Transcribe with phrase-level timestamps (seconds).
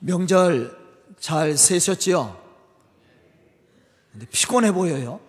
[0.00, 0.76] 명절
[1.18, 2.40] 잘 세셨지요?
[4.12, 5.20] 근데 피곤해 보여요.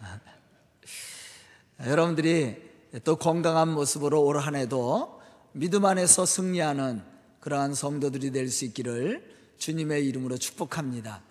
[1.84, 2.56] 여러분들이
[3.04, 5.20] 또 건강한 모습으로 올 한 해도
[5.52, 7.02] 믿음 안에서 승리하는
[7.40, 11.22] 그러한 성도들이 될 수 있기를 주님의 이름으로 축복합니다.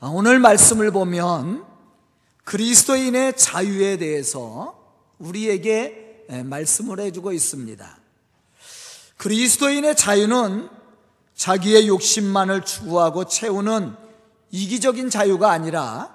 [0.00, 1.64] 아, 오늘 말씀을 보면
[2.44, 4.78] 그리스도인의 자유에 대해서
[5.18, 7.98] 우리에게 말씀을 해주고 있습니다.
[9.18, 10.81] 그리스도인의 자유는
[11.34, 13.94] 자기의 욕심만을 추구하고 채우는
[14.50, 16.14] 이기적인 자유가 아니라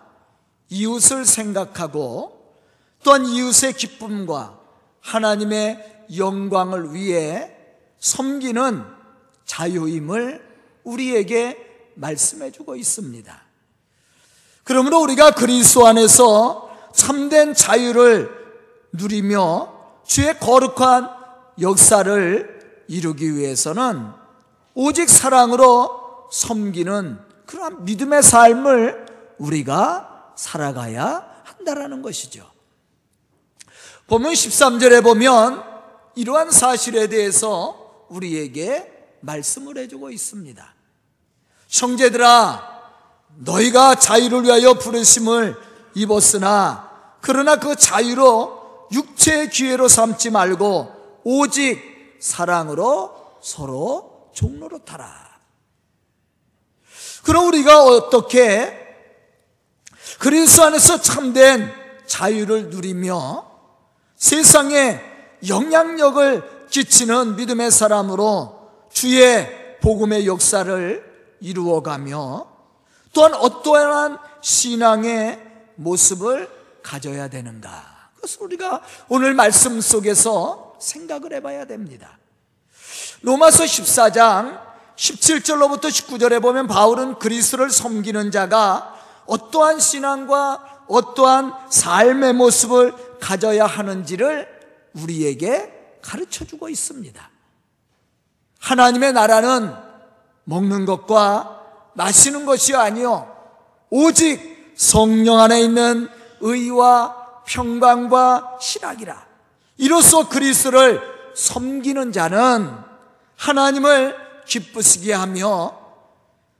[0.70, 2.56] 이웃을 생각하고
[3.04, 4.60] 또한 이웃의 기쁨과
[5.02, 7.52] 하나님의 영광을 위해
[8.00, 8.84] 섬기는
[9.46, 10.46] 자유임을
[10.84, 11.58] 우리에게
[11.96, 13.42] 말씀해 주고 있습니다.
[14.64, 18.30] 그러므로 우리가 그리스도 안에서 참된 자유를
[18.94, 19.74] 누리며
[20.06, 21.10] 주의 거룩한
[21.62, 24.12] 역사를 이루기 위해서는
[24.80, 29.08] 오직 사랑으로 섬기는 그러한 믿음의 삶을
[29.40, 32.48] 우리가 살아가야 한다라는 것이죠.
[34.06, 35.64] 보면 13절에 보면
[36.14, 40.76] 이러한 사실에 대해서 우리에게 말씀을 해주고 있습니다.
[41.70, 42.82] 형제들아,
[43.38, 45.58] 너희가 자유를 위하여 부르심을
[45.96, 54.07] 입었으나 그러나 그 자유로 육체의 기회로 삼지 말고 오직 사랑으로 서로
[54.38, 55.40] 종로로 타라.
[57.24, 58.72] 그럼 우리가 어떻게
[60.20, 61.74] 그리스도 안에서 참된
[62.06, 63.50] 자유를 누리며
[64.16, 65.02] 세상에
[65.48, 72.48] 영향력을 끼치는 믿음의 사람으로 주의 복음의 역사를 이루어가며
[73.14, 75.42] 또한 어떠한 신앙의
[75.76, 76.48] 모습을
[76.84, 78.12] 가져야 되는가.
[78.16, 82.20] 그것을 우리가 오늘 말씀 속에서 생각을 해봐야 됩니다.
[83.22, 84.62] 로마서 14장
[84.96, 94.48] 17절로부터 19절에 보면 바울은 그리스를 섬기는 자가 어떠한 신앙과 어떠한 삶의 모습을 가져야 하는지를
[94.94, 97.30] 우리에게 가르쳐 주고 있습니다.
[98.60, 99.74] 하나님의 나라는
[100.46, 101.62] 먹는 것과
[101.94, 103.36] 마시는 것이 아니요
[103.90, 109.26] 오직 성령 안에 있는 의와 평강과 신학이라.
[109.78, 111.02] 이로써 그리스도를
[111.36, 112.87] 섬기는 자는
[113.38, 114.16] 하나님을
[114.46, 115.78] 기쁘시게 하며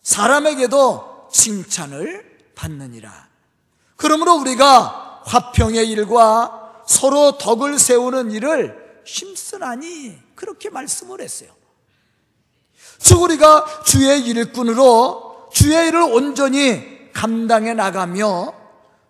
[0.02, 3.28] 사람에게도 칭찬을 받느니라.
[3.96, 11.50] 그러므로 우리가 화평의 일과 서로 덕을 세우는 일을 힘쓰나니 그렇게 말씀을 했어요.
[13.00, 18.54] 즉 우리가 주의 일꾼으로 주의 일을 온전히 감당해 나가며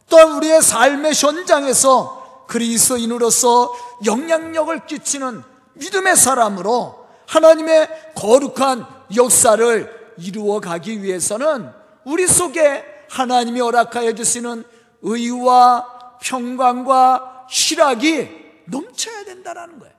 [0.10, 3.74] 또한 우리의 삶의 현장에서 그리스도인으로서
[4.06, 6.97] 영향력을 끼치는 믿음의 사람으로
[7.28, 11.72] 하나님의 거룩한 역사를 이루어 가기 위해서는
[12.04, 14.64] 우리 속에 하나님이 허락하여 주시는
[15.02, 18.30] 의와 평강과 희락이
[18.66, 19.94] 넘쳐야 된다는 거예요.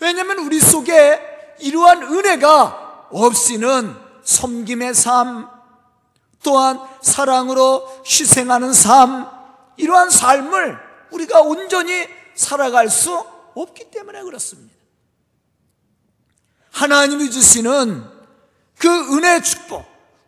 [0.00, 1.20] 왜냐하면 우리 속에
[1.60, 5.48] 이러한 은혜가 없이는 섬김의 삶,
[6.42, 9.28] 또한 사랑으로 희생하는 삶,
[9.76, 10.78] 이러한 삶을
[11.12, 13.24] 우리가 온전히 살아갈 수
[13.54, 14.71] 없기 때문에 그렇습니다.
[16.72, 18.04] 하나님이 주시는
[18.78, 19.84] 그 은혜 축복,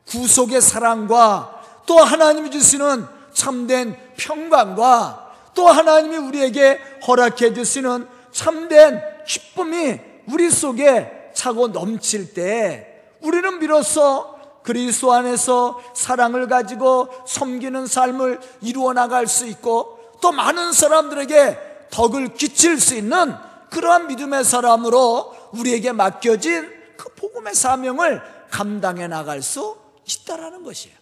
[0.09, 10.51] 구속의 사랑과 또 하나님이 주시는 참된 평강과 또 하나님이 우리에게 허락해 주시는 참된 기쁨이 우리
[10.51, 19.47] 속에 차고 넘칠 때 우리는 비로소 그리스도 안에서 사랑을 가지고 섬기는 삶을 이루어 나갈 수
[19.47, 23.35] 있고 또 많은 사람들에게 덕을 끼칠 수 있는
[23.71, 29.77] 그러한 믿음의 사람으로 우리에게 맡겨진 그 복음의 사명을 감당해 나갈 수
[30.07, 30.97] 있다라는 것이에요.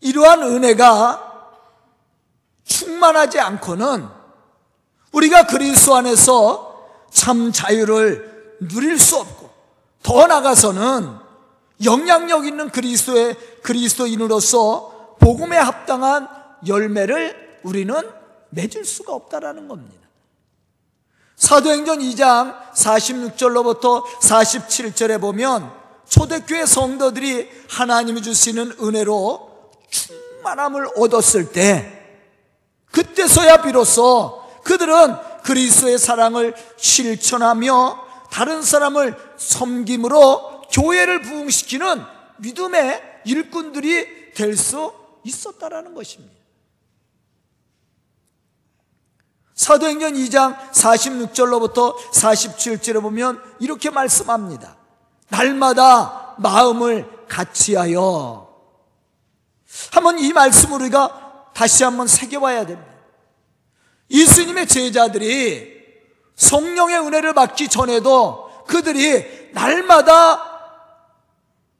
[0.00, 1.50] 이러한 은혜가
[2.64, 4.08] 충만하지 않고는
[5.12, 9.50] 우리가 그리스도 안에서 참 자유를 누릴 수 없고
[10.02, 11.18] 더 나가서는
[11.84, 16.28] 영향력 있는 그리스도의 그리스도인으로서 복음에 합당한
[16.66, 17.94] 열매를 우리는
[18.56, 20.06] 맺을 수가 없다라는 겁니다.
[21.36, 25.70] 사도행전 2장 46절로부터 47절에 보면
[26.08, 31.92] 초대교회 성도들이 하나님이 주시는 은혜로 충만함을 얻었을 때
[32.90, 42.02] 그때서야 비로소 그들은 그리스도의 사랑을 실천하며 다른 사람을 섬김으로 교회를 부흥시키는
[42.38, 44.92] 믿음의 일꾼들이 될 수
[45.24, 46.35] 있었다라는 것입니다.
[49.66, 54.76] 사도행전 2장 46절로부터 47절에 보면 이렇게 말씀합니다.
[55.28, 58.46] 날마다 마음을 같이하여
[59.90, 62.92] 한번 이 말씀을 우리가 다시 한번 새겨봐야 됩니다.
[64.08, 65.82] 예수님의 제자들이
[66.36, 70.78] 성령의 은혜를 받기 전에도 그들이 날마다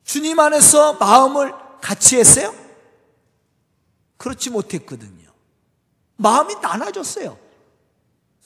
[0.02, 2.52] 주님 안에서 마음을 같이 했어요?
[4.16, 5.30] 그렇지 못했거든요.
[6.16, 7.45] 마음이 나눠졌어요.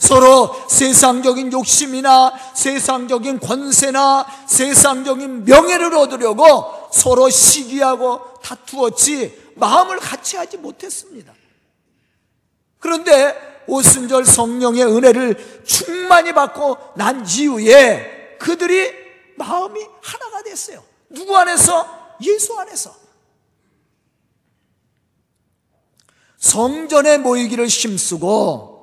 [0.01, 11.35] 서로 세상적인 욕심이나 세상적인 권세나 세상적인 명예를 얻으려고 서로 시기하고 다투었지 마음을 같이 하지 못했습니다.
[12.79, 18.91] 그런데 오순절 성령의 은혜를 충만히 받고 난 이후에 그들이
[19.37, 20.83] 마음이 하나가 됐어요.
[21.11, 22.17] 누구 안에서?
[22.23, 22.95] 예수 안에서.
[26.39, 28.80] 성전에 모이기를 힘쓰고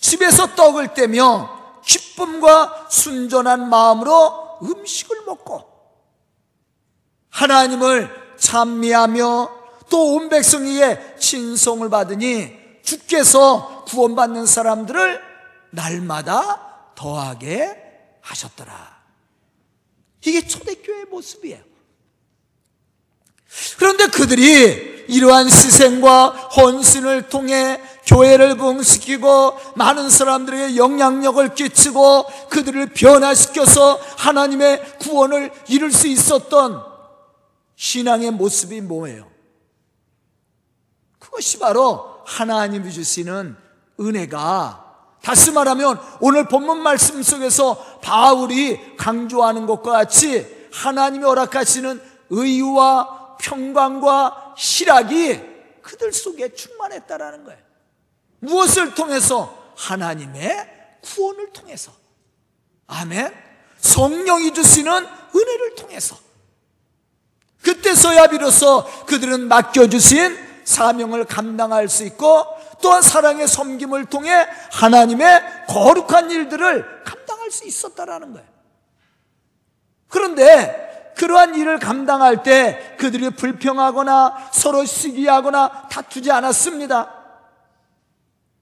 [0.00, 5.64] 집에서 떡을 떼며 기쁨과 순전한 마음으로 음식을 먹고
[7.30, 9.56] 하나님을 찬미하며
[9.88, 12.52] 또 온 백성에게 친송을 받으니
[12.82, 15.20] 주께서 구원받는 사람들을
[15.70, 17.76] 날마다 더하게
[18.20, 18.96] 하셨더라.
[20.24, 21.62] 이게 초대교회의 모습이에요.
[23.78, 34.98] 그런데 그들이 이러한 시생과 헌신을 통해 교회를 부흥시키고 많은 사람들에게 영향력을 끼치고 그들을 변화시켜서 하나님의
[35.00, 36.82] 구원을 이룰 수 있었던
[37.74, 39.28] 신앙의 모습이 뭐예요?
[41.18, 43.56] 그것이 바로 하나님이 주시는
[44.00, 44.84] 은혜가
[45.22, 52.00] 다시 말하면 오늘 본문 말씀 속에서 바울이 강조하는 것과 같이 하나님이 허락하시는
[52.30, 57.60] 의와 평강과 희락이 그들 속에 충만했다라는 거예요.
[58.40, 59.72] 무엇을 통해서?
[59.76, 61.92] 하나님의 구원을 통해서.
[62.86, 63.32] 아멘.
[63.78, 64.92] 성령이 주시는
[65.34, 66.16] 은혜를 통해서.
[67.62, 72.46] 그때서야 비로소 그들은 맡겨주신 사명을 감당할 수 있고
[72.80, 78.46] 또한 사랑의 섬김을 통해 하나님의 거룩한 일들을 감당할 수 있었다라는 거예요.
[80.08, 80.85] 그런데
[81.16, 87.12] 그러한 일을 감당할 때 그들이 불평하거나 서로 시기하거나 다투지 않았습니다.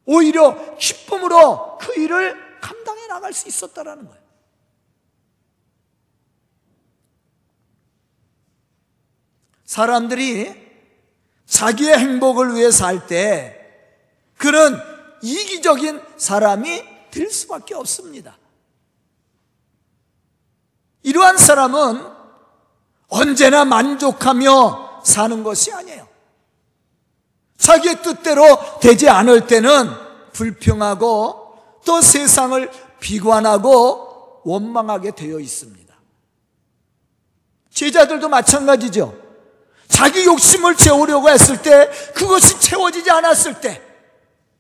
[0.07, 4.25] 오히려 기쁨으로 그 일을 감당해 나갈 수 있었다라는 거예요.
[9.65, 10.65] 사람들이
[11.47, 13.61] 자기의 행복을 위해 살 때
[14.37, 14.81] 그런
[15.23, 18.39] 이기적인 사람이 될 수밖에 없습니다.
[21.03, 22.14] 이러한 사람은
[23.15, 26.09] 언제나 만족하며 사는 것이 아니에요.
[27.57, 28.45] 자기의 뜻대로
[28.81, 29.89] 되지 않을 때는
[30.33, 32.69] 불평하고 또 세상을
[32.99, 35.95] 비관하고 원망하게 되어 있습니다.
[37.71, 39.15] 제자들도 마찬가지죠.
[39.87, 43.81] 자기 욕심을 채우려고 했을 때 그것이 채워지지 않았을 때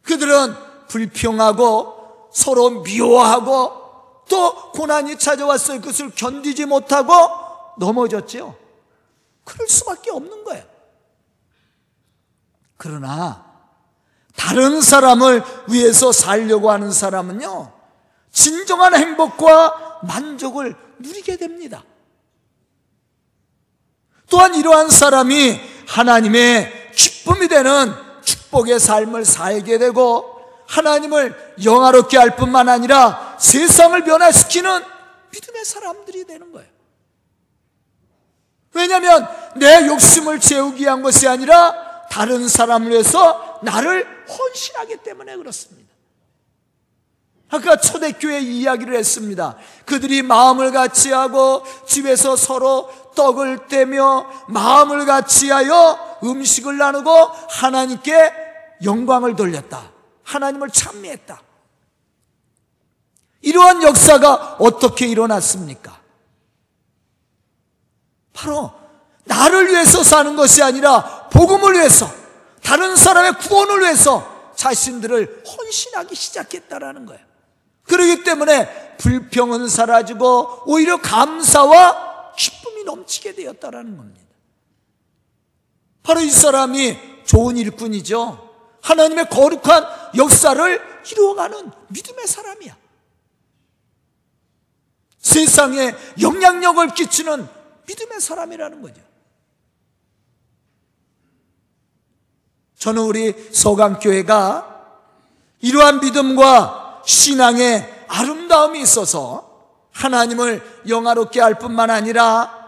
[0.02, 0.54] 그들은
[0.88, 3.82] 불평하고 서로 미워하고
[4.28, 5.80] 또 고난이 찾아왔어요.
[5.80, 7.44] 그것을 견디지 못하고
[7.79, 8.56] 넘어졌죠.
[9.44, 10.65] 그럴 수밖에 없는 거예요.
[12.76, 13.44] 그러나
[14.37, 17.73] 다른 사람을 위해서 살려고 하는 사람은요,
[18.32, 21.85] 진정한 행복과 만족을 누리게 됩니다.
[24.28, 30.35] 또한 이러한 사람이 하나님의 기쁨이 되는 축복의 삶을 살게 되고
[30.66, 34.83] 하나님을 영화롭게 할 뿐만 아니라 세상을 변화시키는
[35.31, 36.74] 믿음의 사람들이 되는 거예요.
[38.75, 45.95] 왜냐하면 내 욕심을 채우기 위한 것이 아니라 다른 사람을 위해서 나를 헌신하기 때문에 그렇습니다.
[47.50, 49.57] 아까 초대교회 이야기를 했습니다.
[49.85, 58.33] 그들이 마음을 같이 하고 집에서 서로 떡을 떼며 마음을 같이 하여 음식을 나누고 하나님께
[58.83, 59.93] 영광을 돌렸다.
[60.25, 61.40] 하나님을 찬미했다.
[63.43, 66.03] 이러한 역사가 어떻게 일어났습니까?
[68.44, 68.70] 바로
[69.24, 72.12] 나를 위해서 사는 것이 아니라 복음을 위해서
[72.62, 77.24] 다른 사람의 구원을 위해서 자신들을 헌신하기 시작했다라는 거예요.
[77.84, 84.20] 그러기 때문에 불평은 사라지고 오히려 감사와 기쁨이 넘치게 되었다라는 겁니다.
[86.02, 88.50] 바로 이 사람이 좋은 일꾼이죠.
[88.82, 89.86] 하나님의 거룩한
[90.16, 92.76] 역사를 이루어가는 믿음의 사람이야.
[95.18, 99.00] 세상에 영향력을 끼치는 믿음의 사람이라는 거죠.
[102.79, 104.75] 저는 우리 서강교회가
[105.61, 112.62] 이러한 믿음과 신앙의 아름다움이 있어서 하나님을 영화롭게 할 뿐만 아니라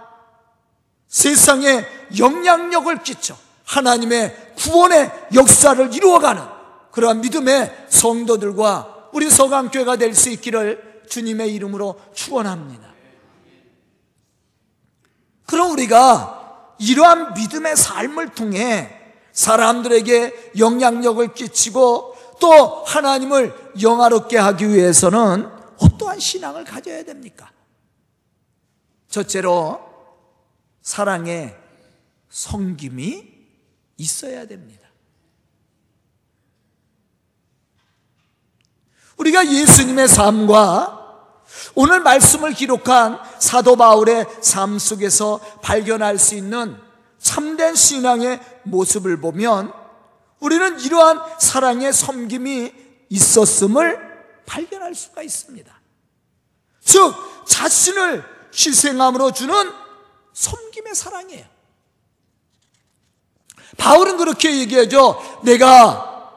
[1.09, 1.85] 세상에
[2.19, 6.43] 영향력을 끼쳐 하나님의 구원의 역사를 이루어가는
[6.93, 12.96] 그러한 믿음의 성도들과 우리 서강교회가 될 수 있기를 주님의 이름으로 축원합니다.
[15.47, 18.93] 그럼 우리가 이러한 믿음의 삶을 통해
[19.33, 25.49] 사람들에게 영향력을 끼치고 또 하나님을 영화롭게 하기 위해서는
[25.79, 27.51] 어떠한 신앙을 가져야 됩니까?
[29.09, 29.81] 첫째로
[30.83, 31.57] 사랑의
[32.29, 33.35] 성김이
[33.97, 34.87] 있어야 됩니다.
[39.17, 41.06] 우리가 예수님의 삶과
[41.75, 46.77] 오늘 말씀을 기록한 사도 바울의 삶 속에서 발견할 수 있는
[47.19, 49.73] 참된 신앙의 모습을 보면
[50.41, 52.73] 우리는 이러한 사랑의 섬김이
[53.09, 54.07] 있었음을
[54.47, 55.75] 발견할 수가 있습니다.
[56.83, 57.15] 즉,
[57.47, 58.25] 자신을
[58.55, 59.55] 희생함으로 주는
[60.33, 61.45] 섬김의 사랑이에요.
[63.77, 65.21] 바울은 그렇게 얘기하죠.
[65.43, 66.31] 내가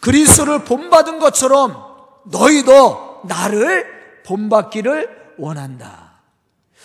[0.00, 1.92] 그리스도를 본받은 것처럼
[2.24, 6.12] 너희도 나를 본받기를 원한다.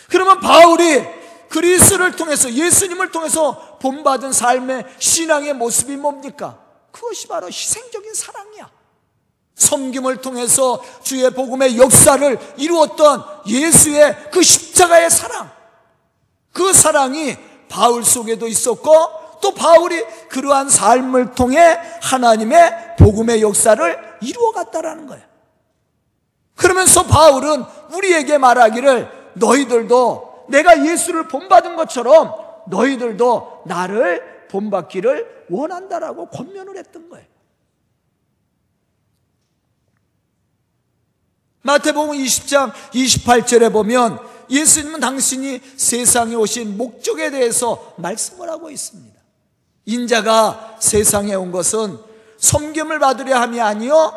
[0.10, 1.06] 그러면 바울이
[1.50, 6.60] 그리스도를 통해서 예수님을 통해서 본받은 삶의 신앙의 모습이 뭡니까?
[6.92, 8.70] 그것이 바로 희생적인 사랑이야.
[9.56, 15.52] 섬김을 통해서 주의 복음의 역사를 이루었던 예수의 그 십자가의 사랑.
[16.54, 17.36] 그 사랑이
[17.70, 25.24] 바울 속에도 있었고 또 바울이 그러한 삶을 통해 하나님의 복음의 역사를 이루어갔다라는 거예요.
[26.58, 32.34] 그러면서 바울은 우리에게 말하기를 너희들도 내가 예수를 본받은 것처럼
[32.68, 37.26] 너희들도 나를 본받기를 원한다라고 권면을 했던 거예요.
[41.62, 49.18] 마태복음 20장 28절에 보면 예수님은 당신이 세상에 오신 목적에 대해서 말씀을 하고 있습니다.
[49.86, 51.98] 인자가 세상에 온 것은
[52.38, 54.14] 섬김을 받으려 함이 아니요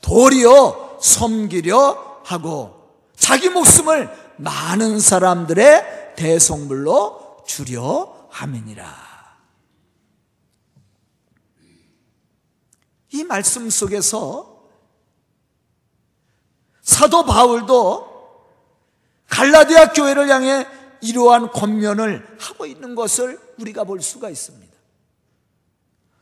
[0.00, 2.80] 도리어 섬기려 하고
[3.16, 9.10] 자기 목숨을 많은 사람들의 대성물로 주려 함이니라.
[13.12, 14.60] 이 말씀 속에서
[16.82, 18.08] 사도 바울도
[19.28, 20.66] 갈라디아 교회를 향해
[21.00, 24.70] 이러한 권면을 하고 있는 것을 우리가 볼 수가 있습니다.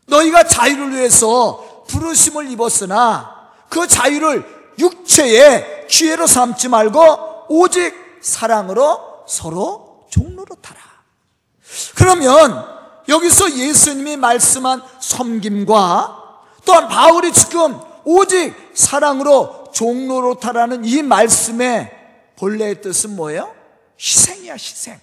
[0.07, 10.55] 너희가 자유를 위해서 부르심을 입었으나 그 자유를 육체의 기회로 삼지 말고 오직 사랑으로 서로 종로로
[10.57, 10.81] 타라.
[11.95, 12.65] 그러면
[13.09, 16.19] 여기서 예수님이 말씀한 섬김과
[16.65, 21.93] 또한 바울이 지금 오직 사랑으로 종로로 타라는 이 말씀의
[22.37, 23.55] 본래의 뜻은 뭐예요?
[23.99, 25.01] 희생이야, 희생.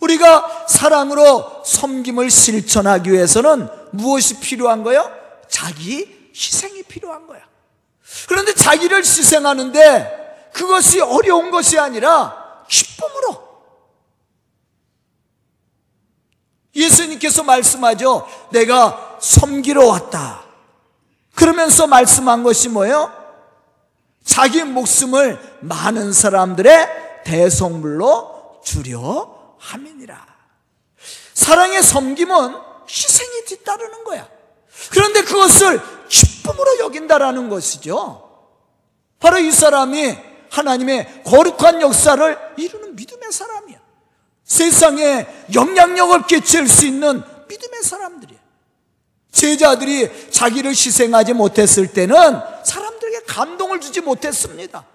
[0.00, 5.10] 우리가 사랑으로 섬김을 실천하기 위해서는 무엇이 필요한 거예요?
[5.48, 7.40] 자기 희생이 필요한 거야.
[8.28, 13.46] 그런데 자기를 희생하는데 그것이 어려운 것이 아니라 기쁨으로.
[16.74, 18.28] 예수님께서 말씀하죠.
[18.52, 20.44] 내가 섬기러 왔다.
[21.34, 23.12] 그러면서 말씀한 것이 뭐예요?
[24.24, 30.26] 자기 목숨을 많은 사람들의 대성물로 주려 함이니라.
[31.32, 32.54] 사랑의 섬김은
[32.88, 34.35] 희생이 뒤따르는 거야.
[34.90, 38.22] 그런데 그것을 기쁨으로 여긴다라는 것이죠.
[39.18, 40.16] 바로 이 사람이
[40.50, 43.78] 하나님의 거룩한 역사를 이루는 믿음의 사람이야.
[44.44, 48.38] 세상에 영향력을 끼칠 수 있는 믿음의 사람들이야.
[49.32, 52.16] 제자들이 자기를 희생하지 못했을 때는
[52.64, 54.86] 사람들에게 감동을 주지 못했습니다.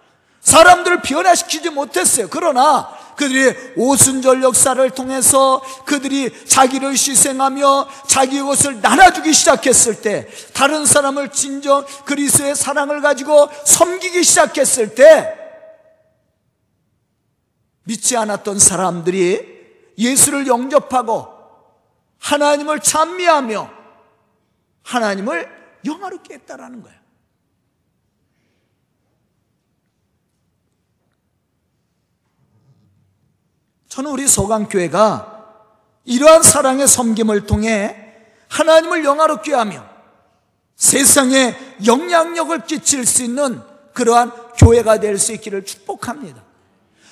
[0.41, 2.27] 사람들을 변화시키지 못했어요.
[2.29, 11.31] 그러나 그들이 오순절 역사를 통해서 그들이 자기를 희생하며 자기 것을 나눠주기 시작했을 때 다른 사람을
[11.31, 15.37] 진정 그리스의 사랑을 가지고 섬기기 시작했을 때
[17.83, 19.51] 믿지 않았던 사람들이
[19.97, 21.27] 예수를 영접하고
[22.19, 23.69] 하나님을 찬미하며
[24.83, 25.49] 하나님을
[25.85, 26.99] 영화롭게 했다라는 거예요.
[33.91, 35.49] 저는 우리 소강교회가
[36.05, 38.15] 이러한 사랑의 섬김을 통해
[38.47, 39.85] 하나님을 영화롭게 하며
[40.77, 41.53] 세상에
[41.85, 43.61] 영향력을 끼칠 수 있는
[43.93, 46.41] 그러한 교회가 될 수 있기를 축복합니다.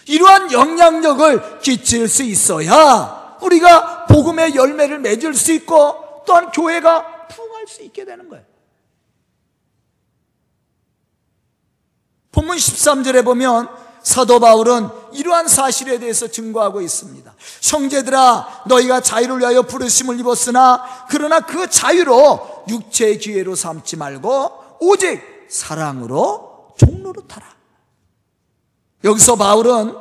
[0.08, 7.84] 이러한 영향력을 끼칠 수 있어야 우리가 복음의 열매를 맺을 수 있고 또한 교회가 부흥할 수
[7.84, 8.46] 있게 되는 거예요.
[12.32, 13.68] 본문 13절에 보면
[14.10, 17.32] 사도 바울은 이러한 사실에 대해서 증거하고 있습니다.
[17.62, 26.70] 형제들아 너희가 자유를 위하여 부르심을 입었으나 그러나 그 자유로 육체의 기회로 삼지 말고 오직 사랑으로
[26.80, 27.46] 종로로 타라.
[29.04, 29.96] 여기서 바울은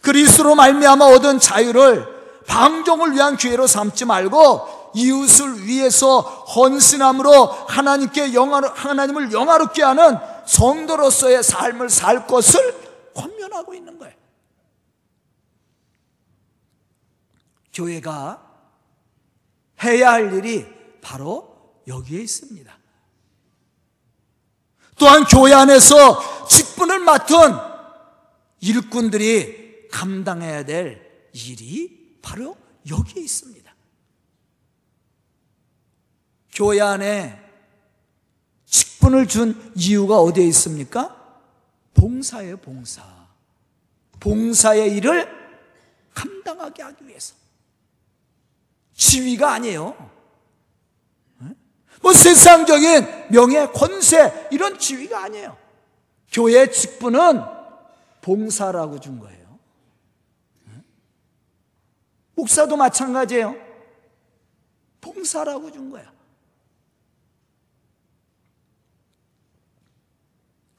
[0.00, 2.06] 그리스로 말미암아 얻은 자유를
[2.46, 10.16] 방종을 위한 기회로 삼지 말고 이웃을 위해서 헌신함으로 하나님께 영화 하나님을 영화롭게 하는
[10.46, 12.85] 성도로서의 삶을 살 것을
[13.56, 14.14] 권면하고 있는 거예요.
[17.72, 18.42] 교회가
[19.82, 20.66] 해야 할 일이
[21.00, 22.78] 바로 여기에 있습니다.
[24.98, 27.36] 또한 교회 안에서 직분을 맡은
[28.60, 32.56] 일꾼들이 감당해야 될 일이 바로
[32.88, 33.74] 여기에 있습니다.
[36.54, 37.38] 교회 안에
[38.64, 41.14] 직분을 준 이유가 어디에 있습니까?
[41.92, 43.15] 봉사예요, 봉사.
[44.20, 45.28] 봉사의 일을
[46.14, 47.34] 감당하게 하기 위해서.
[48.94, 50.10] 지위가 아니에요.
[52.02, 55.56] 뭐 세상적인 명예, 권세, 이런 지위가 아니에요.
[56.30, 57.42] 교회 직분은
[58.20, 59.58] 봉사라고 준 거예요.
[62.34, 63.56] 목사도 마찬가지예요.
[65.00, 66.12] 봉사라고 준 거야.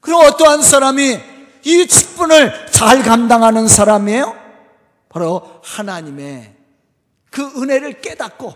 [0.00, 4.36] 그럼 어떠한 사람이 이 직분을 잘 감당하는 사람이에요?
[5.08, 6.54] 바로 하나님의
[7.30, 8.54] 그 은혜를 깨닫고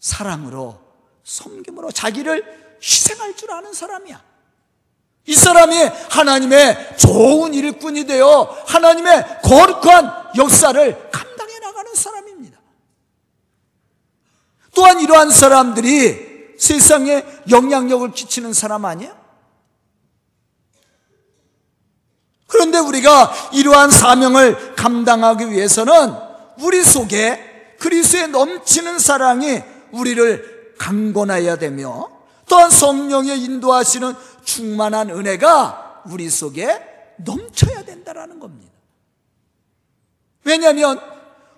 [0.00, 0.80] 사랑으로
[1.24, 4.22] 섬김으로 자기를 희생할 줄 아는 사람이야.
[5.26, 5.76] 이 사람이
[6.10, 12.58] 하나님의 좋은 일꾼이 되어 하나님의 거룩한 역사를 감당해 나가는 사람입니다.
[14.74, 19.17] 또한 이러한 사람들이 세상에 영향력을 끼치는 사람 아니에요?
[22.48, 26.14] 그런데 우리가 이러한 사명을 감당하기 위해서는
[26.60, 32.08] 우리 속에 그리스의 넘치는 사랑이 우리를 강건해야 되며
[32.48, 36.82] 또한 성령의 인도하시는 충만한 은혜가 우리 속에
[37.18, 38.72] 넘쳐야 된다라는 겁니다.
[40.44, 40.98] 왜냐하면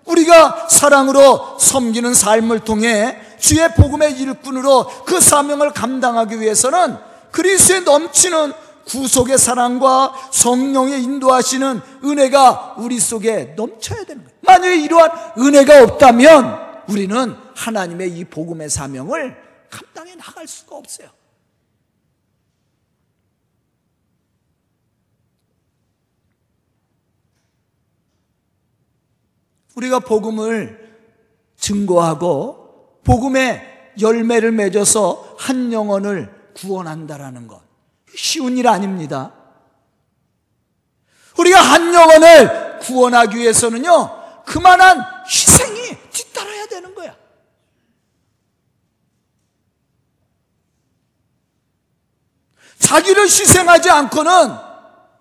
[0.05, 6.97] 우리가 사랑으로 섬기는 삶을 통해 주의 복음의 일꾼으로 그 사명을 감당하기 위해서는
[7.31, 8.53] 그리스의 넘치는
[8.85, 14.37] 구속의 사랑과 성령의 인도하시는 은혜가 우리 속에 넘쳐야 되는 거예요.
[14.41, 19.35] 만약에 이러한 은혜가 없다면 우리는 하나님의 이 복음의 사명을
[19.69, 21.09] 감당해 나갈 수가 없어요.
[29.75, 30.81] 우리가 복음을
[31.55, 37.70] 증거하고 복음의 열매를 맺어서 한 영혼을 구원한다라는 것.
[38.15, 39.33] 쉬운 일 아닙니다.
[41.37, 47.15] 우리가 한 영혼을 구원하기 위해서는요, 그만한 희생이 뒤따라야 되는 거야.
[52.79, 54.31] 자기를 희생하지 않고는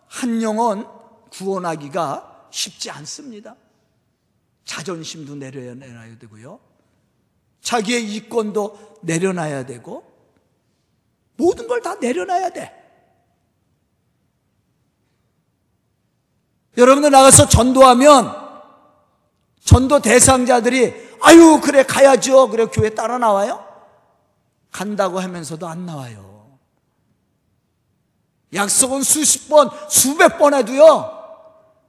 [0.08, 0.88] 한 영혼
[1.30, 3.54] 구원하기가 쉽지 않습니다.
[4.64, 6.58] 자존심도 내려놔야 되고요.
[7.60, 10.10] 자기의 이권도 내려놔야 되고,
[11.36, 12.79] 모든 걸 다 내려놔야 돼.
[16.76, 18.34] 여러분들 나가서 전도하면
[19.64, 23.66] 전도 대상자들이 아유 그래 가야죠 그래 교회 따라 나와요?
[24.70, 26.58] 간다고 하면서도 안 나와요
[28.54, 31.18] 약속은 수십 번 수백 번 해도요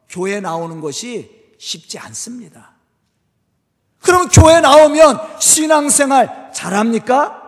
[0.10, 2.72] 교회 나오는 것이 쉽지 않습니다
[4.02, 7.39] 그럼 교회 나오면 신앙생활 잘합니까?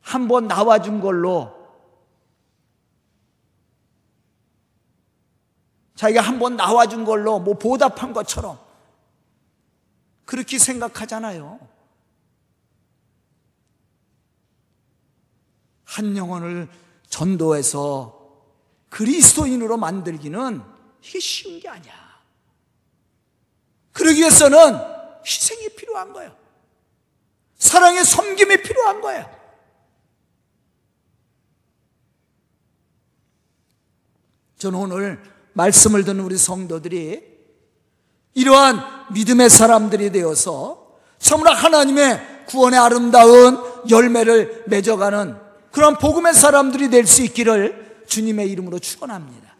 [0.00, 1.55] 한번 나와준 걸로
[5.96, 8.58] 자기가 한 번 나와준 걸로 뭐 보답한 것처럼
[10.24, 11.58] 그렇게 생각하잖아요.
[15.84, 16.68] 한 영혼을
[17.08, 18.14] 전도해서
[18.90, 20.62] 그리스도인으로 만들기는
[21.02, 21.94] 이게 쉬운 게 아니야.
[23.92, 24.58] 그러기 위해서는
[25.24, 26.36] 희생이 필요한 거예요.
[27.56, 29.34] 사랑의 섬김이 필요한 거예요.
[34.58, 37.22] 저는 오늘 말씀을 듣는 우리 성도들이
[38.34, 38.80] 이러한
[39.12, 45.36] 믿음의 사람들이 되어서 참으로 하나님의 구원의 아름다운 열매를 맺어가는
[45.72, 49.56] 그런 복음의 사람들이 될 수 있기를 주님의 이름으로 축원합니다.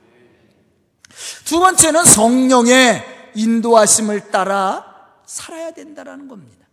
[1.47, 4.85] 두 번째는 성령의 인도하심을 따라
[5.25, 6.67] 살아야 된다라는 겁니다.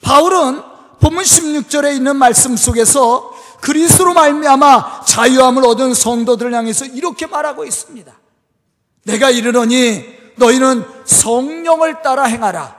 [0.00, 0.62] 바울은
[1.00, 3.32] 본문 16절에 있는 말씀 속에서
[3.66, 8.16] 그리스도로 말미암아 자유함을 얻은 성도들을 향해서 이렇게 말하고 있습니다.
[9.02, 10.04] 내가 이르노니
[10.36, 12.76] 너희는 성령을 따라 행하라.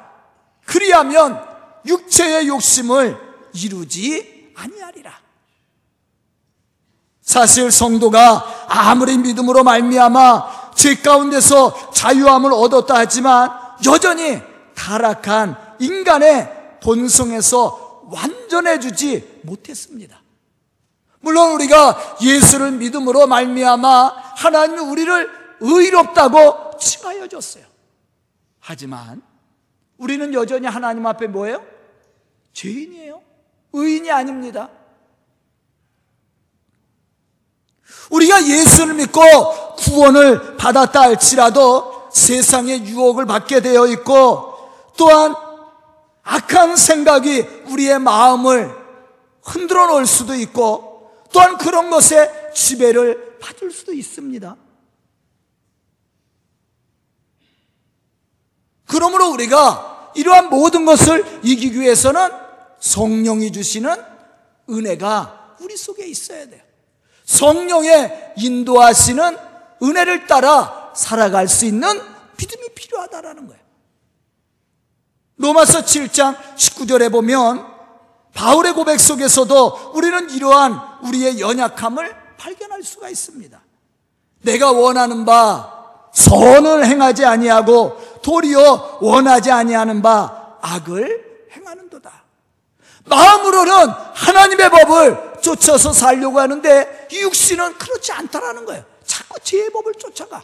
[0.66, 1.44] 그리하면
[1.86, 3.18] 육체의 욕심을
[3.54, 5.12] 이루지 아니하리라.
[7.22, 13.50] 사실 성도가 아무리 믿음으로 말미암아 제 가운데서 자유함을 얻었다 하지만
[13.86, 14.42] 여전히
[14.74, 20.22] 타락한 인간의 본성에서 완전해주지 못했습니다.
[21.28, 27.66] 물론 우리가 예수를 믿음으로 말미암아 하나님이 우리를 의롭다고 칭하여 줬어요.
[28.62, 29.22] 하지만
[29.98, 31.62] 우리는 여전히 하나님 앞에 뭐예요?
[32.54, 33.22] 죄인이에요.
[33.74, 34.70] 의인이 아닙니다.
[38.10, 39.22] 우리가 예수를 믿고
[39.80, 44.54] 구원을 받았다 할지라도 세상의 유혹을 받게 되어 있고
[44.96, 45.36] 또한
[46.24, 48.74] 악한 생각이 우리의 마음을
[49.44, 50.87] 흔들어 놓을 수도 있고
[51.32, 54.56] 또한 그런 것에 지배를 받을 수도 있습니다.
[58.86, 62.32] 그러므로 우리가 이러한 모든 것을 이기기 위해서는
[62.80, 63.96] 성령이 주시는
[64.70, 66.62] 은혜가 우리 속에 있어야 돼요.
[67.26, 69.38] 성령의 인도하시는
[69.84, 71.88] 은혜를 따라 살아갈 수 있는
[72.38, 73.62] 믿음이 필요하다라는 거예요.
[75.36, 77.77] 로마서 7장 19절에 보면
[78.38, 83.60] 바울의 고백 속에서도 우리는 이러한 우리의 연약함을 발견할 수가 있습니다.
[84.44, 85.74] 내가 원하는 바
[86.14, 92.24] 선을 행하지 아니하고 도리어 원하지 아니하는 바 악을 행하는도다.
[93.06, 98.86] 마음으로는 하나님의 법을 쫓아서 살려고 하는데 이 육신은 그렇지 않다라는 거예요.
[99.04, 100.44] 자꾸 제 법을 쫓아가.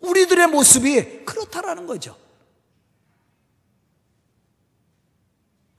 [0.00, 2.16] 우리들의 모습이 그렇다라는 거죠.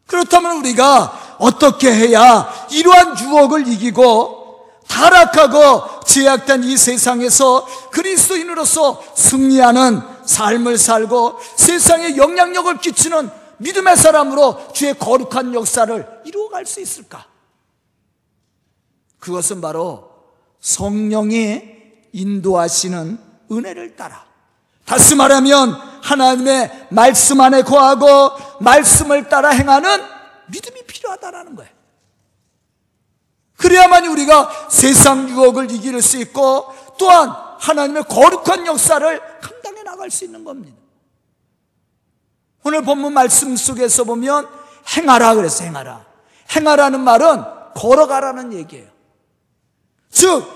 [0.08, 4.38] 그렇다면 우리가 어떻게 해야 이러한 유혹을 이기고
[4.88, 15.54] 타락하고 제약된 이 세상에서 그리스도인으로서 승리하는 삶을 살고 세상에 영향력을 끼치는 믿음의 사람으로 주의 거룩한
[15.54, 17.26] 역사를 이루어갈 수 있을까?
[19.20, 20.10] 그것은 바로
[20.60, 21.62] 성령이
[22.14, 23.20] 인도하시는
[23.52, 24.27] 은혜를 따라
[24.88, 30.02] 다시 말하면 하나님의 말씀 안에 거하고 말씀을 따라 행하는
[30.48, 31.72] 믿음이 필요하다라는 거예요.
[33.58, 40.46] 그래야만 우리가 세상 유혹을 이길 수 있고 또한 하나님의 거룩한 역사를 감당해 나갈 수 있는
[40.46, 40.78] 겁니다.
[42.64, 44.48] 오늘 본문 말씀 속에서 보면
[44.96, 46.06] 행하라 그래서 행하라.
[46.56, 47.44] 행하라는 말은
[47.76, 48.88] 걸어가라는 얘기예요.
[50.10, 50.50] 즉,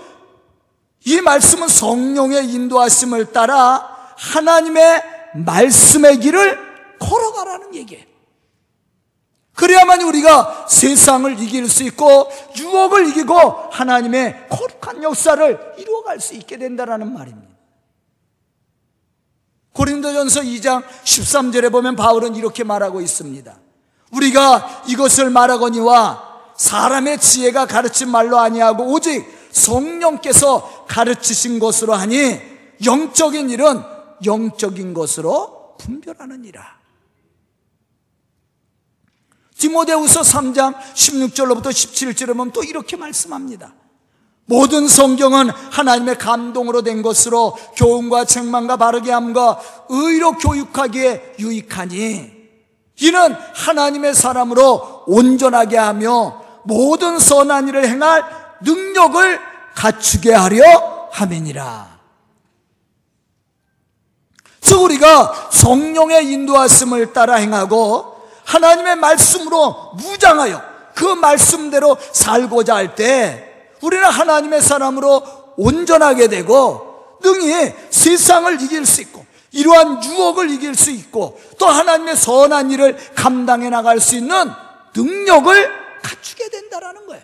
[1.04, 3.91] 이 말씀은 성령의 인도하심을 따라
[4.22, 5.04] 하나님의
[5.34, 8.06] 말씀의 길을 걸어가라는 얘기예요.
[9.56, 13.36] 그래야만 우리가 세상을 이길 수 있고 유혹을 이기고
[13.72, 17.52] 하나님의 거룩한 역사를 이루어갈 수 있게 된다는 말입니다.
[19.74, 23.56] 고린도전서 2장 13절에 보면 바울은 이렇게 말하고 있습니다.
[24.12, 32.40] 우리가 이것을 말하거니와 사람의 지혜가 가르친 말로 아니하고 오직 성령께서 가르치신 것으로 하니
[32.84, 33.91] 영적인 일은
[34.26, 36.82] 영적인 것으로 분별하느니라.
[39.58, 43.74] 디모데후서 3장 16절로부터 17절에 보면 또 이렇게 말씀합니다.
[44.46, 52.42] 모든 성경은 하나님의 감동으로 된 것으로 교훈과 책망과 바르게 함과 의로 교육하기에 유익하니
[53.02, 58.24] 이는 하나님의 사람으로 온전하게 하며 모든 선한 일을 행할
[58.62, 59.40] 능력을
[59.76, 61.91] 갖추게 하려 함이니라.
[64.72, 70.62] 즉 우리가 성령의 인도하심을 따라 행하고 하나님의 말씀으로 무장하여
[70.96, 73.50] 그 말씀대로 살고자 할 때
[73.82, 75.24] 우리는 하나님의 사람으로
[75.58, 82.72] 온전하게 되고 능히 세상을 이길 수 있고 이러한 유혹을 이길 수 있고 또 하나님의 선한
[82.72, 84.50] 일을 감당해 나갈 수 있는
[84.96, 85.70] 능력을
[86.02, 87.24] 갖추게 된다라는 거예요.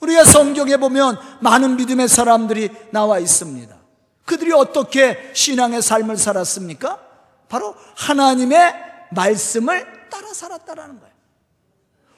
[0.00, 3.76] 우리가 성경에 보면 많은 믿음의 사람들이 나와 있습니다.
[4.24, 6.98] 그들이 어떻게 신앙의 삶을 살았습니까?
[7.48, 8.74] 바로 하나님의
[9.10, 11.18] 말씀을 따라 살았다라는 거예요.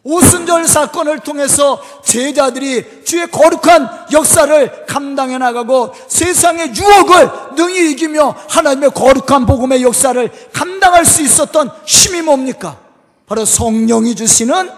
[0.03, 9.45] 오순절 사건을 통해서 제자들이 주의 거룩한 역사를 감당해 나가고 세상의 유혹을 능히 이기며 하나님의 거룩한
[9.45, 12.79] 복음의 역사를 감당할 수 있었던 힘이 뭡니까?
[13.27, 14.71] 바로 성령이 주시는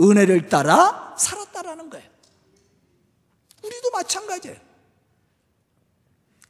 [0.00, 1.87] 은혜를 따라 살았다라는.
[3.62, 4.56] 우리도 마찬가지예요.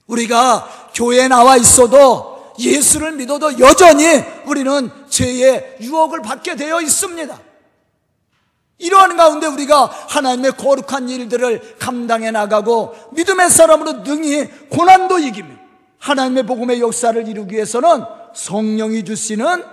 [0.07, 4.05] 우리가 교회에 나와 있어도 예수를 믿어도 여전히
[4.47, 7.41] 우리는 죄의 유혹을 받게 되어 있습니다.
[8.79, 15.49] 이러한 가운데 우리가 하나님의 거룩한 일들을 감당해 나가고 믿음의 사람으로 능히 고난도 이기며
[15.99, 19.65] 하나님의 복음의 역사를 이루기 위해서는 성령이 주시는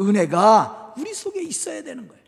[0.00, 2.23] 은혜가 우리 속에 있어야 되는 거예요.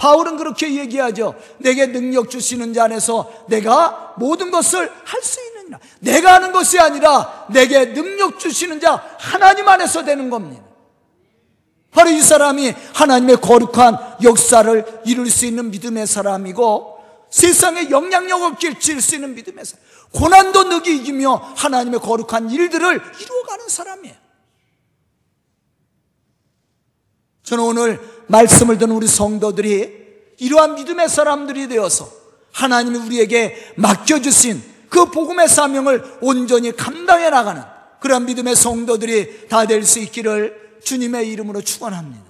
[0.00, 1.34] 바울은 그렇게 얘기하죠.
[1.58, 5.78] 내게 능력 주시는 자 안에서 내가 모든 것을 할 수 있느니라.
[6.00, 10.64] 내가 하는 것이 아니라 내게 능력 주시는 자 하나님 안에서 되는 겁니다.
[11.90, 19.16] 바로 이 사람이 하나님의 거룩한 역사를 이룰 수 있는 믿음의 사람이고 세상에 영향력을 끼칠 수
[19.16, 19.84] 있는 믿음의 사람.
[20.14, 24.16] 고난도 느끼 이기며 하나님의 거룩한 일들을 이루어가는 사람이에요.
[27.50, 32.08] 저는 오늘 말씀을 듣는 우리 성도들이 이러한 믿음의 사람들이 되어서
[32.52, 37.60] 하나님이 우리에게 맡겨주신 그 복음의 사명을 온전히 감당해 나가는
[37.98, 42.24] 그러한 믿음의 성도들이 다 될 수 있기를 주님의 이름으로 축원합니다.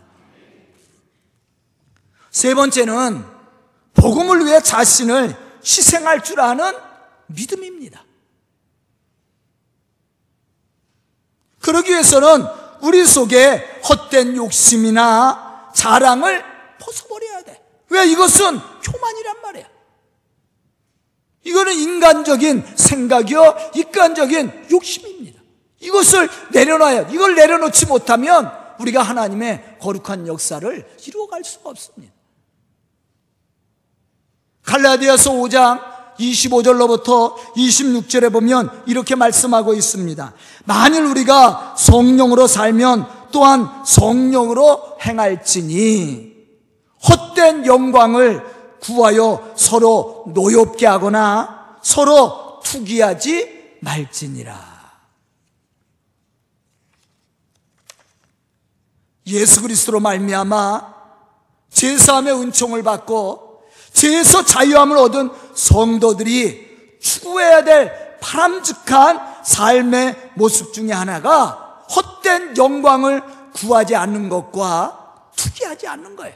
[2.31, 3.23] 세 번째는
[3.93, 6.73] 복음을 위해 자신을 희생할 줄 아는
[7.27, 8.03] 믿음입니다.
[11.61, 16.45] 그러기 위해서는 우리 속에 헛된 욕심이나 자랑을
[16.79, 17.63] 벗어버려야 돼.
[17.89, 19.69] 왜 이것은 교만이란 말이야.
[21.45, 25.41] 이거는 인간적인 생각이요, 인간적인 욕심입니다.
[25.81, 32.15] 이것을 내려놔야, 이걸 내려놓지 못하면 우리가 하나님의 거룩한 역사를 이루어갈 수가 없습니다.
[34.63, 40.33] 갈라디아서 5장 25절로부터 26절에 보면 이렇게 말씀하고 있습니다.
[40.65, 46.31] 만일 우리가 성령으로 살면 또한 성령으로 행할지니
[47.09, 48.45] 헛된 영광을
[48.81, 54.71] 구하여 서로 노엽게 하거나 서로 투기하지 말지니라.
[59.27, 60.95] 예수 그리스도로 말미암아
[61.71, 63.50] 제사함의 은총을 받고
[63.93, 73.23] 죄에서 자유함을 얻은 성도들이 추구해야 될 바람직한 삶의 모습 중에 하나가 헛된 영광을
[73.53, 76.35] 구하지 않는 것과 투기하지 않는 거예요.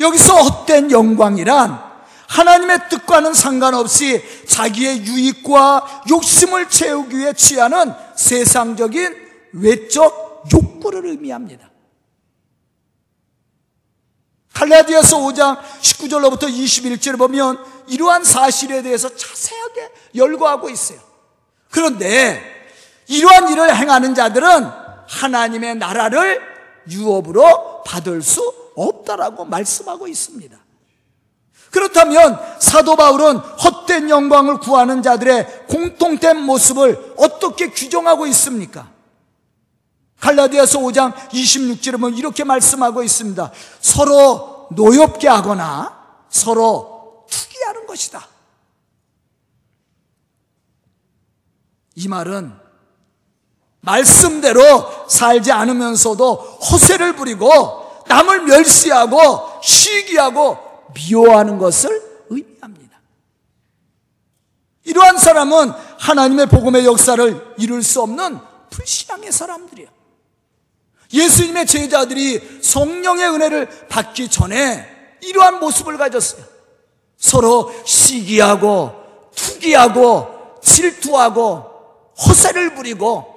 [0.00, 1.92] 여기서 헛된 영광이란
[2.28, 9.14] 하나님의 뜻과는 상관없이 자기의 유익과 욕심을 채우기 위해 취하는 세상적인
[9.52, 11.71] 외적 욕구를 의미합니다.
[14.54, 20.98] 갈라디아서 5장 19절로부터 21절을 보면 이러한 사실에 대해서 자세하게 열거하고 있어요.
[21.70, 22.40] 그런데
[23.08, 24.70] 이러한 일을 행하는 자들은
[25.08, 26.40] 하나님의 나라를
[26.90, 28.40] 유업으로 받을 수
[28.76, 30.56] 없다라고 말씀하고 있습니다.
[31.70, 38.90] 그렇다면 사도 바울은 헛된 영광을 구하는 자들의 공통된 모습을 어떻게 규정하고 있습니까?
[40.22, 43.50] 갈라디아서 5장 26절에 보면 이렇게 말씀하고 있습니다.
[43.80, 48.28] 서로 노엽게 하거나 서로 투기하는 것이다.
[51.96, 52.52] 이 말은
[53.80, 60.56] 말씀대로 살지 않으면서도 허세를 부리고 남을 멸시하고 시기하고
[60.94, 63.00] 미워하는 것을 의미합니다.
[64.84, 68.38] 이러한 사람은 하나님의 복음의 역사를 이룰 수 없는
[68.70, 69.91] 불신앙의 사람들이에요.
[71.12, 76.44] 예수님의 제자들이 성령의 은혜를 받기 전에 이러한 모습을 가졌어요.
[77.16, 81.72] 서로 시기하고 투기하고 질투하고
[82.26, 83.32] 허세를 부리고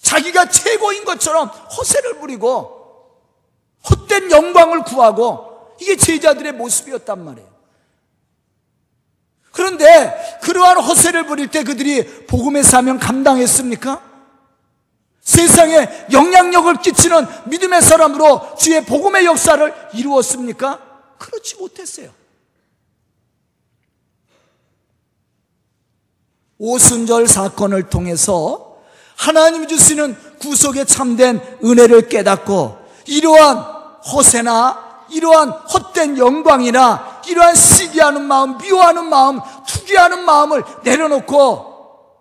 [0.00, 2.82] 자기가 최고인 것처럼 허세를 부리고
[3.88, 7.53] 헛된 영광을 구하고 이게 제자들의 모습이었단 말이에요.
[9.54, 14.02] 그런데 그러한 허세를 부릴 때 그들이 복음의 사명 감당했습니까?
[15.20, 20.80] 세상에 영향력을 끼치는 믿음의 사람으로 주의 복음의 역사를 이루었습니까?
[21.18, 22.10] 그렇지 못했어요.
[26.58, 28.78] 오순절 사건을 통해서
[29.16, 33.58] 하나님이 주시는 구속에 참된 은혜를 깨닫고 이러한
[34.12, 41.74] 허세나 이러한 헛된 영광이나 이러한 시기하는 마음, 미워하는 마음, 투기하는 마음을 내려놓고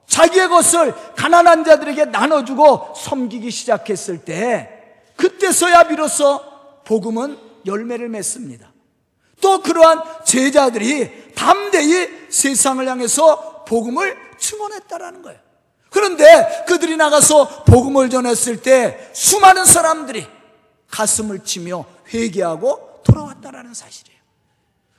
[0.08, 4.70] 자기의 것을 가난한 자들에게 나눠주고 섬기기 시작했을 때
[5.16, 6.42] 그때서야 비로소
[6.86, 8.72] 복음은 열매를 맺습니다.
[9.42, 15.40] 또 그러한 제자들이 담대히 세상을 향해서 복음을 증언했다라는 거예요.
[15.90, 20.26] 그런데 그들이 나가서 복음을 전했을 때 수많은 사람들이
[20.90, 24.13] 가슴을 치며 회개하고 돌아왔다라는 사실이에요.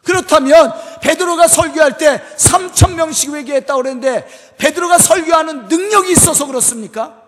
[0.05, 4.27] 그렇다면 베드로가 설교할 때 3천 명씩 회개했다고 그랬는데
[4.59, 7.23] 베드로가 설교하는 능력이 있어서 그렇습니까?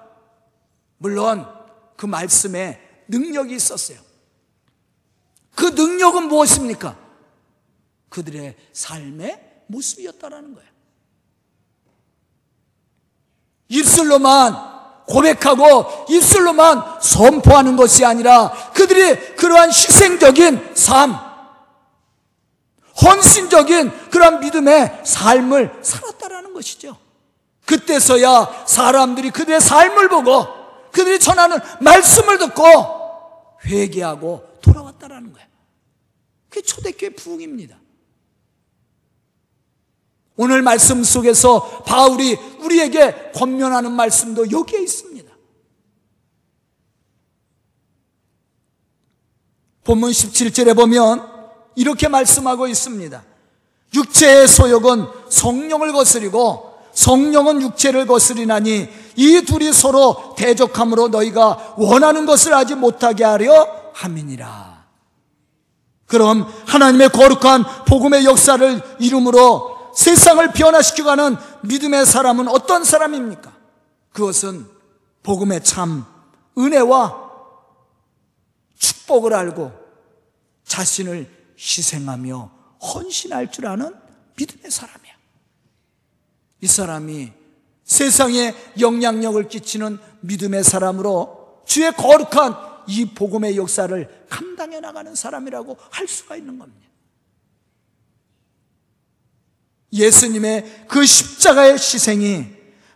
[0.99, 1.47] 물론
[1.97, 3.99] 그 말씀에 능력이 있었어요.
[5.55, 6.97] 그 능력은 무엇입니까?
[8.11, 10.71] 그들의 삶의 모습이었다라는 거예요.
[13.69, 21.17] 입술로만 고백하고 입술로만 선포하는 것이 아니라 그들이 그러한 희생적인 삶,
[23.03, 26.97] 헌신적인 그런 믿음의 삶을 살았다라는 것이죠.
[27.67, 30.47] 그때서야 사람들이 그들의 삶을 보고
[30.93, 32.65] 그들이 전하는 말씀을 듣고
[33.65, 35.49] 회개하고 돌아왔다라는 거예요.
[36.49, 37.79] 그게 초대교회 부흥입니다.
[40.37, 45.35] 오늘 말씀 속에서 바울이 우리에게 권면하는 말씀도 여기에 있습니다.
[49.85, 51.36] 본문 17절에 보면
[51.77, 53.23] 이렇게 말씀하고 있습니다.
[53.95, 62.75] 육체의 소욕은 성령을 거스리고 성령은 육체를 거스리나니 이 둘이 서로 대적함으로 너희가 원하는 것을 하지
[62.75, 64.85] 못하게 하려 함이니라.
[66.07, 73.53] 그럼 하나님의 거룩한 복음의 역사를 이름으로 세상을 변화시켜가는 믿음의 사람은 어떤 사람입니까?
[74.13, 74.67] 그것은
[75.23, 76.07] 복음의 참
[76.57, 77.27] 은혜와
[78.79, 79.73] 축복을 알고
[80.65, 82.51] 자신을 희생하며
[82.83, 83.95] 헌신할 줄 아는
[84.37, 85.15] 믿음의 사람이야.
[86.61, 87.33] 이 사람이
[87.85, 92.55] 세상에 영향력을 끼치는 믿음의 사람으로 주의 거룩한
[92.89, 96.87] 이 복음의 역사를 감당해 나가는 사람이라고 할 수가 있는 겁니다.
[99.93, 102.47] 예수님의 그 십자가의 희생이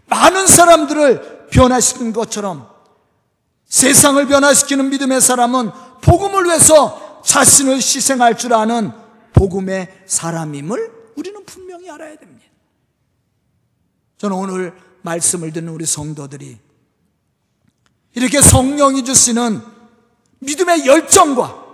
[0.06, 2.68] 많은 사람들을 변화시킨 것처럼
[3.66, 5.70] 세상을 변화시키는 믿음의 사람은
[6.02, 8.92] 복음을 위해서 자신을 희생할 줄 아는
[9.32, 12.46] 복음의 사람임을 우리는 분명히 알아야 됩니다.
[14.18, 16.58] 저는 오늘 말씀을 듣는 우리 성도들이
[18.14, 19.62] 이렇게 성령이 주시는
[20.40, 21.64] 믿음의 열정과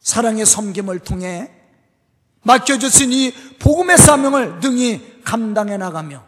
[0.00, 1.50] 사랑의 섬김을 통해
[2.42, 6.24] 맡겨주신 이 복음의 사명을 능히 감당해 나가며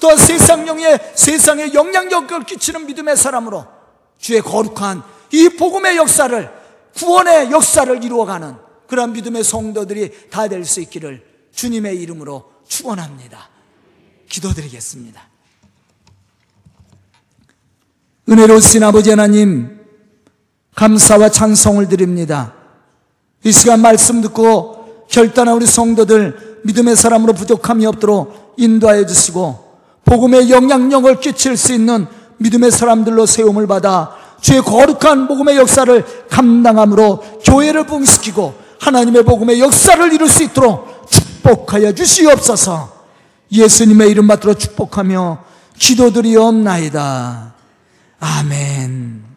[0.00, 3.66] 또 세상령의 세상에 영향력을 끼치는 믿음의 사람으로
[4.18, 6.57] 주의 거룩한 이 복음의 역사를
[6.96, 8.54] 구원의 역사를 이루어가는
[8.86, 13.48] 그런 믿음의 성도들이 다 될 수 있기를 주님의 이름으로 축원합니다.
[14.28, 15.20] 기도드리겠습니다.
[18.28, 19.78] 은혜로우신 아버지 하나님
[20.74, 22.54] 감사와 찬송을 드립니다.
[23.44, 29.68] 이 시간 말씀 듣고 결단한 우리 성도들 믿음의 사람으로 부족함이 없도록 인도하여 주시고
[30.04, 32.06] 복음의 영향력을 끼칠 수 있는
[32.38, 40.28] 믿음의 사람들로 세움을 받아 주의 거룩한 복음의 역사를 감당함으로 교회를 붕시키고 하나님의 복음의 역사를 이룰
[40.28, 42.92] 수 있도록 축복하여 주시옵소서
[43.50, 45.44] 예수님의 이름 받들어 축복하며
[45.78, 47.54] 기도드리옵나이다.
[48.20, 49.27] 아멘.